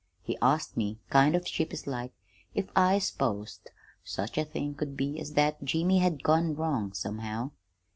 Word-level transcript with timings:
He 0.23 0.35
asked 0.41 0.75
me, 0.75 0.99
kind 1.11 1.35
of 1.35 1.47
sheepish 1.47 1.85
like, 1.85 2.11
if 2.55 2.71
I 2.75 2.97
s'posed 2.97 3.69
such 4.03 4.35
a 4.39 4.45
thing 4.45 4.73
could 4.73 4.97
be 4.97 5.19
as 5.19 5.33
that 5.33 5.63
Jimmy 5.63 5.99
had 5.99 6.23
gone 6.23 6.55
wrong, 6.55 6.91
somehow. 6.91 7.51